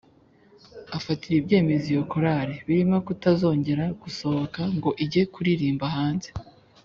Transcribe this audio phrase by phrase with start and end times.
[0.97, 6.29] afatira ibyemezo iyo Korari, birimo kutazongera gusohoka ngo ijye kuririmba hanze.